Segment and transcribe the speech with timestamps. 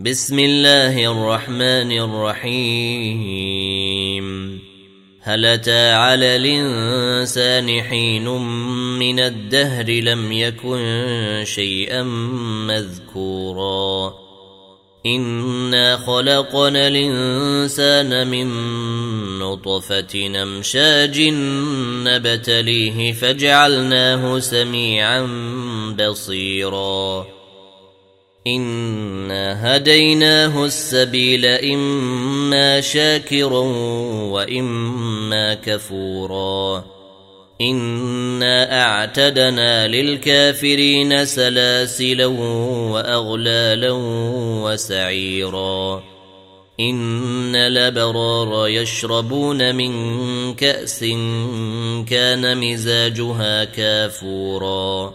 [0.00, 3.40] بسم الله الرحمن الرحيم.
[5.22, 8.28] هل أتى على الإنسان حين
[8.98, 12.02] من الدهر لم يكن شيئا
[12.68, 14.14] مذكورا؟
[15.06, 18.48] إنا خلقنا الإنسان من
[19.38, 21.20] نطفة نمشاج
[22.08, 25.28] نبتليه فجعلناه سميعا
[25.98, 27.39] بصيرا.
[28.46, 33.60] انا هديناه السبيل اما شاكرا
[34.32, 36.84] واما كفورا
[37.60, 42.26] انا اعتدنا للكافرين سلاسلا
[42.92, 43.90] واغلالا
[44.62, 46.02] وسعيرا
[46.80, 49.92] ان الابرار يشربون من
[50.54, 51.00] كاس
[52.08, 55.14] كان مزاجها كافورا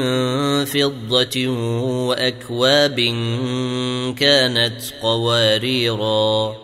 [0.64, 1.48] فضة
[2.08, 3.00] وأكواب
[4.18, 6.56] كانت قواريرا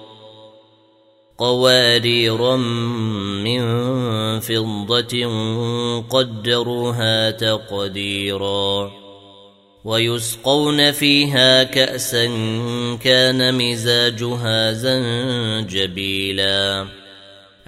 [1.39, 2.57] قواريرا
[3.47, 3.61] من
[4.41, 5.27] فضة
[6.11, 8.91] قدروها تقديرا
[9.85, 12.27] ويسقون فيها كأسا
[13.03, 14.73] كان مزاجها
[15.53, 16.21] زنجبيلاً.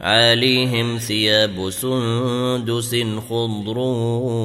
[0.00, 2.96] عاليهم ثياب سندس
[3.30, 3.78] خضر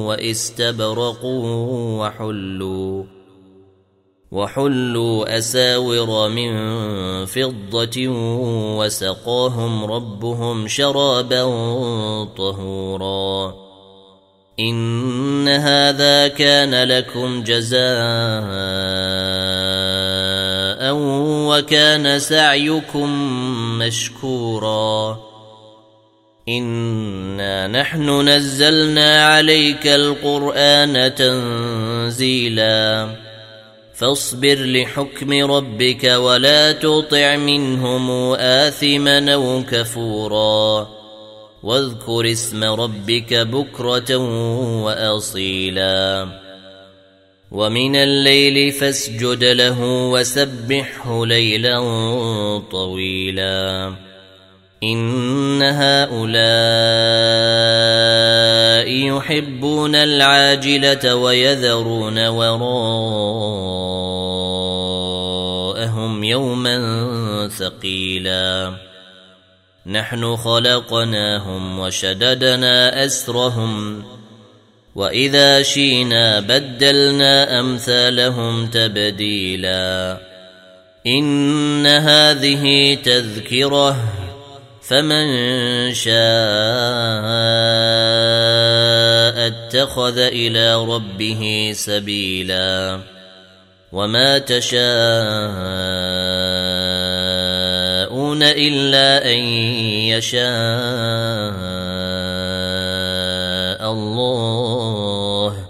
[0.04, 1.24] واستبرق
[2.00, 3.04] وحلوا
[4.32, 6.52] وحلوا اساور من
[7.24, 8.08] فضه
[8.78, 11.44] وسقاهم ربهم شرابا
[12.24, 13.54] طهورا
[14.60, 17.86] ان هذا كان لكم جزاء
[21.48, 23.08] وكان سعيكم
[23.78, 25.35] مشكورا
[26.48, 33.08] انا نحن نزلنا عليك القران تنزيلا
[33.94, 40.88] فاصبر لحكم ربك ولا تطع منهم اثما أو كفورا
[41.62, 44.16] واذكر اسم ربك بكره
[44.82, 46.28] واصيلا
[47.50, 51.78] ومن الليل فاسجد له وسبحه ليلا
[52.70, 53.94] طويلا
[54.82, 56.36] إن هؤلاء
[58.88, 62.64] يحبون العاجلة ويذرون وراءهم
[66.24, 68.72] يوما ثقيلا.
[69.86, 74.02] نحن خلقناهم وشددنا أسرهم
[74.94, 80.18] وإذا شينا بدلنا أمثالهم تبديلا.
[81.06, 84.25] إن هذه تذكرة
[84.88, 85.26] فمن
[85.94, 86.16] شاء
[89.46, 93.00] اتخذ إلى ربه سبيلا
[93.92, 94.82] وما تشاءون
[98.42, 99.38] إلا أن
[100.14, 100.42] يشاء
[103.92, 105.66] الله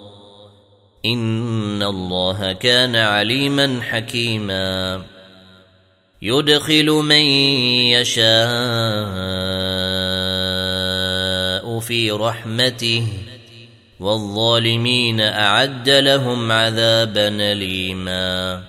[1.05, 5.01] إن الله كان عليما حكيما
[6.21, 7.21] يدخل من
[7.95, 8.27] يشاء
[11.79, 13.07] في رحمته
[13.99, 18.63] والظالمين اعد لهم عذابا اليما